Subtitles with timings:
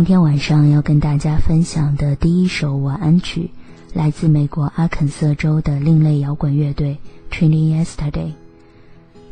[0.00, 3.50] 今天晚上要跟大家分享的第一首晚安曲，
[3.92, 6.96] 来自美国阿肯色州的另类摇滚乐队
[7.30, 8.32] Trainin Yesterday。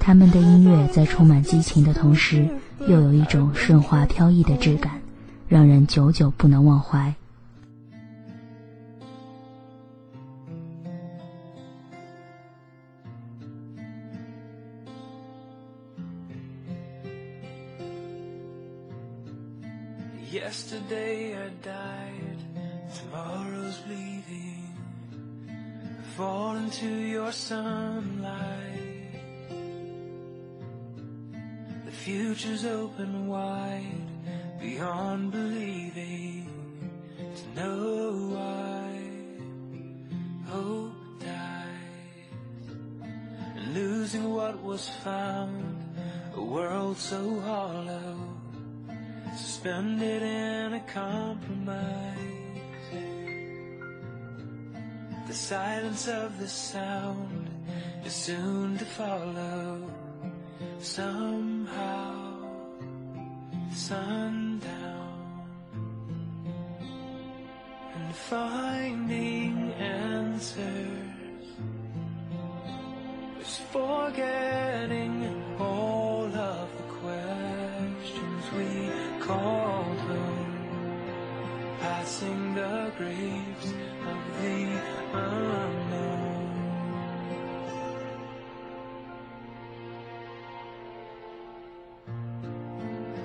[0.00, 2.48] 他们的音乐在充满激情的同时，
[2.88, 5.02] 又有一种顺滑飘逸的质感，
[5.48, 7.14] 让人久久不能忘怀。
[20.30, 22.38] Yesterday I died,
[22.96, 24.76] tomorrow's bleeding.
[26.16, 29.12] Fall into your sunlight.
[31.84, 34.08] The future's open wide,
[34.60, 36.48] beyond believing.
[37.18, 39.00] To know why
[40.48, 42.28] hope dies,
[43.68, 45.84] losing what was found,
[46.34, 48.34] a world so hollow
[49.36, 52.14] suspended in a compromise.
[55.26, 57.50] The silence of the sound
[58.04, 59.90] is soon to follow.
[60.78, 62.14] Somehow,
[63.72, 65.46] sundown,
[67.94, 71.14] and finding answers
[73.40, 74.63] is forgetting
[82.96, 83.72] graves
[84.06, 84.80] of the
[85.12, 86.50] unknown.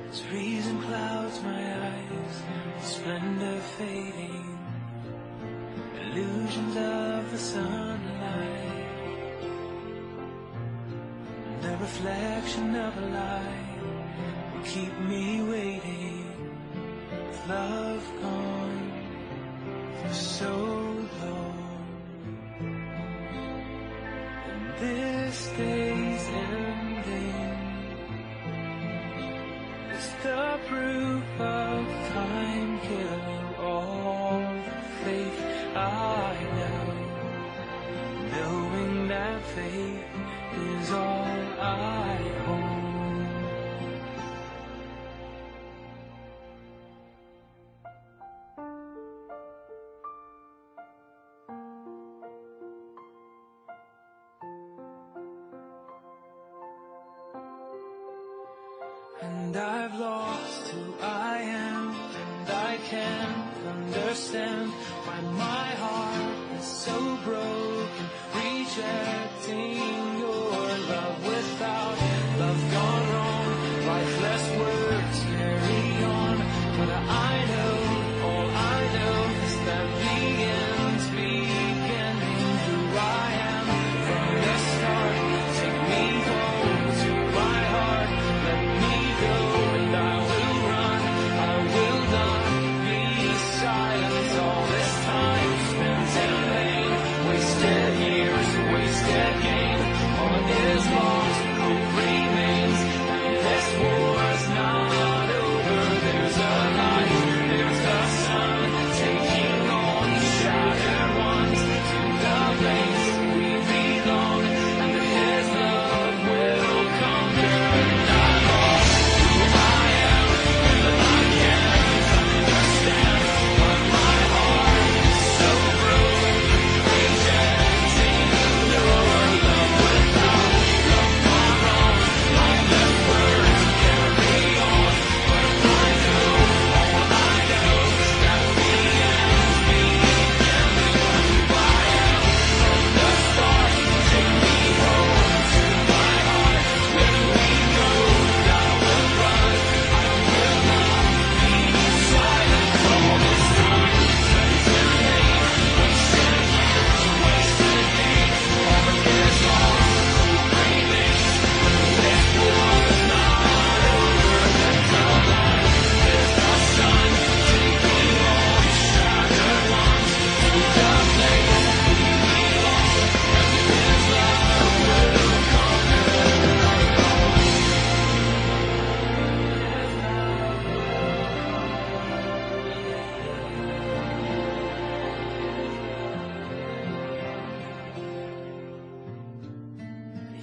[0.09, 2.43] As reason clouds my eyes,
[2.81, 4.57] splendor fading,
[6.01, 8.79] illusions of the sunlight,
[11.61, 13.79] the reflection of a light
[14.55, 16.25] will keep me waiting.
[17.47, 18.78] Love gone
[20.11, 20.53] so
[21.21, 21.85] long,
[24.49, 27.59] and this day's ending
[29.93, 33.38] is the proof of time killing
[59.21, 64.71] And I've lost who I am, and I can't understand
[65.05, 70.08] why my heart is so broken, rejecting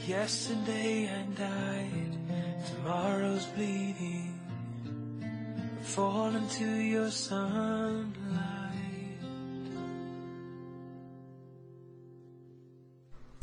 [0.08, 2.14] Yesterday and died
[2.64, 4.38] tomorrow's bleeding.
[5.82, 8.06] Fall into your sunlight.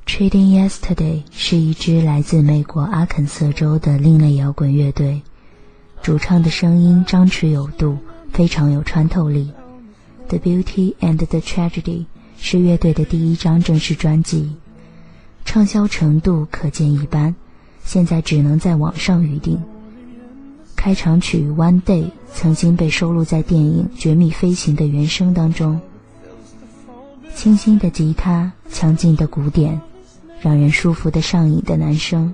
[0.06, 5.22] Trading Yesterday 是一支来自美国阿肯色州的另类摇滚乐队，
[6.02, 7.98] 主唱的声音张弛有度，
[8.32, 9.52] 非常有穿透力。
[10.30, 12.06] The Beauty and the Tragedy
[12.38, 14.56] 是乐队的第一张正式专辑，
[15.46, 17.36] 畅销程度可见一斑，
[17.84, 19.62] 现在只能在网上预定。
[20.76, 22.04] 开场曲《One Day》
[22.34, 25.80] 曾经被收录在电影《绝密飞行》的原声当中。
[27.36, 29.80] 清新的吉他，强劲的鼓点，
[30.42, 32.34] 让人舒服的上瘾的男声，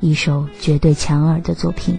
[0.00, 1.98] 一首绝对强耳的作品。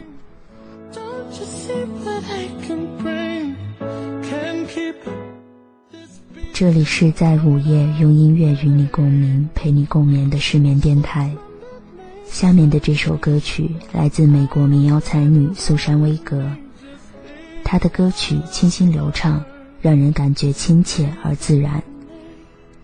[6.62, 11.36] 这里是在午夜用音乐与你共鸣，陪你共眠的失眠电台。
[12.30, 16.52] 下面的这首歌曲来自美国民谣才女苏珊·威格，
[17.64, 19.44] 她的歌曲清新流畅，
[19.82, 21.82] 让人感觉亲切而自然。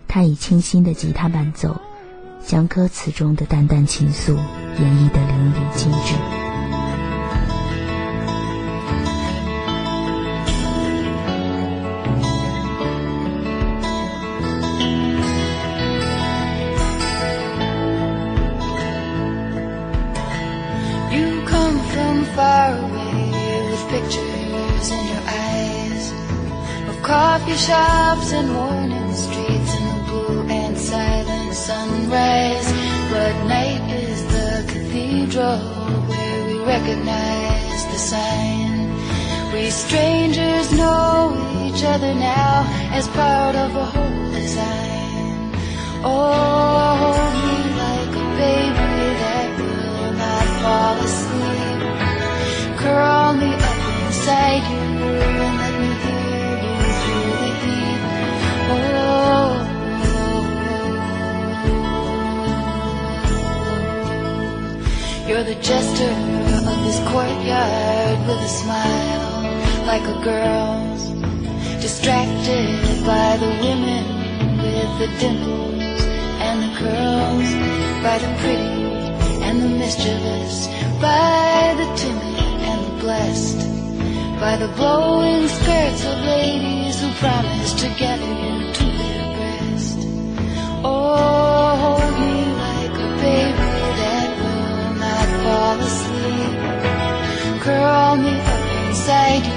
[0.07, 1.79] 她以清新的吉他伴奏，
[2.43, 6.36] 将歌词中的淡淡情愫演绎得淋漓尽致。
[27.57, 32.67] Shops and morning streets and the blue and silent sunrise.
[33.09, 35.57] But night is the cathedral
[36.09, 38.93] where we recognize the sign.
[39.53, 41.33] We strangers know
[41.65, 45.51] each other now as part of a whole design.
[46.03, 48.93] Oh, hold me like a baby
[49.23, 52.77] that will not fall asleep.
[52.77, 55.56] Curl me up inside you
[65.37, 66.11] you're the jester
[66.71, 71.03] of this courtyard with a smile like a girl's.
[71.79, 74.05] Distracted by the women
[74.57, 76.01] with the dimples
[76.45, 77.49] and the curls,
[78.01, 78.81] by the pretty
[79.45, 80.67] and the mischievous,
[80.99, 83.59] by the timid and the blessed,
[84.39, 89.99] by the glowing skirts of ladies who promise to gather you to their breast.
[90.83, 91.46] Oh,
[98.17, 99.56] me up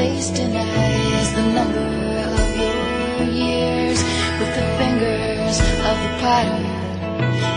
[0.00, 1.88] face denies the number
[2.36, 3.98] of your years
[4.38, 5.56] with the fingers
[5.88, 6.64] of the potter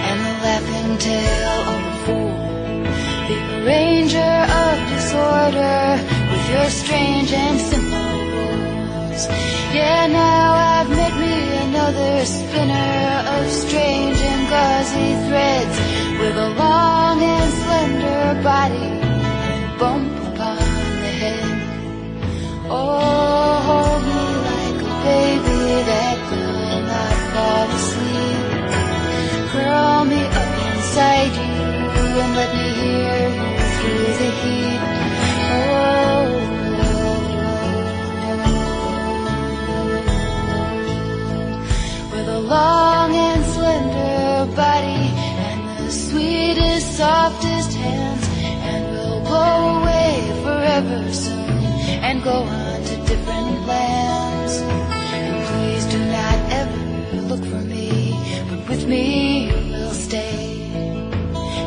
[0.09, 2.35] and the laughing tail of a fool.
[3.29, 5.83] The arranger of disorder
[6.31, 9.21] with your strange and simple rules.
[9.77, 11.35] Yeah, now I've met me
[11.67, 13.03] another spinner
[13.35, 15.77] of strange and gauzy threads
[16.19, 18.92] with a long and slender body
[51.13, 51.49] soon
[52.07, 54.53] and go on to different lands.
[54.61, 58.13] And please do not ever look for me,
[58.49, 60.39] but with me you will stay.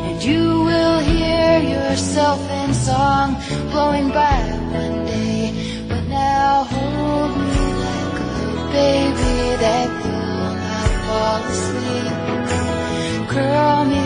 [0.06, 3.36] And you will hear yourself in song
[3.70, 4.38] blowing by
[4.80, 5.84] one day.
[5.88, 13.28] But now hold me like a baby that will not fall asleep.
[13.30, 14.02] Curl me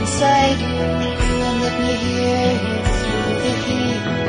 [0.00, 0.80] inside you
[1.46, 4.19] and let me hear you through the heat.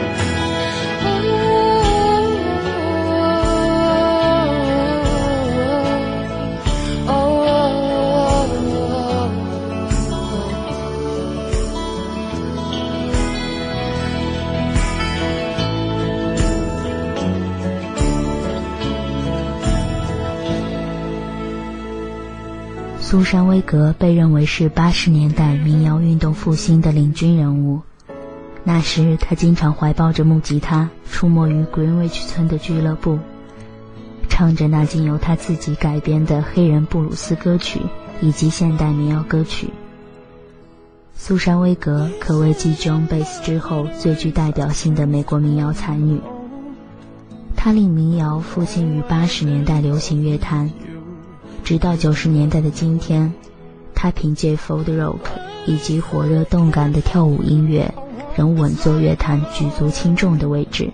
[23.12, 27.82] 苏珊·威格被认为是八十年代民谣运动复兴的领军人物。
[28.64, 33.20] 那时，他经常怀抱着木吉他，出没于 Greenwich 村的俱乐部，
[34.30, 37.82] 唱着那经由他自己改编的黑人布鲁斯歌曲
[38.22, 39.72] 以及现代民谣歌曲。
[41.14, 46.22] 苏珊·威格可谓继 John Bass 之后最具代表性的美国民谣才女。
[47.58, 50.72] 她令民谣复兴于八十年代流行乐坛，
[51.72, 53.34] 直到九十年代的今天，
[53.96, 55.20] 他凭借 folk rock
[55.66, 57.90] 以及火热动感的跳舞音乐。
[58.36, 60.92] 仍稳坐乐坛举足轻重的位置。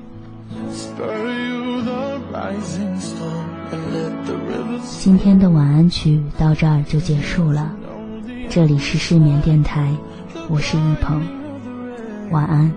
[5.00, 7.76] 今天的晚安曲到这儿就结束了。
[8.48, 9.92] 这里是失眠电台，
[10.48, 11.20] 我是一鹏，
[12.30, 12.72] 晚安。